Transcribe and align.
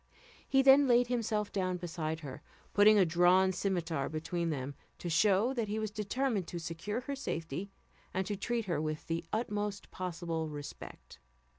He 0.47 0.63
then 0.63 0.87
laid 0.87 1.09
himself 1.09 1.51
down 1.51 1.77
beside 1.77 2.21
her, 2.21 2.41
putting 2.73 2.97
a 2.97 3.05
drawn 3.05 3.51
scimitar 3.51 4.09
between 4.09 4.49
them, 4.49 4.73
to 4.97 5.11
show 5.11 5.53
that 5.53 5.67
he 5.67 5.77
was 5.77 5.91
determined 5.91 6.47
to 6.47 6.57
secure 6.57 7.01
her 7.01 7.15
safety, 7.15 7.69
and 8.11 8.25
to 8.25 8.35
treat 8.35 8.65
her 8.65 8.81
with 8.81 9.05
the 9.05 9.23
utmost 9.31 9.91
possible 9.91 10.49
respect. 10.49 11.19